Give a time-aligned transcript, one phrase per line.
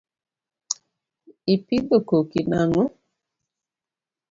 [1.55, 2.83] Ipidho koki nang’o?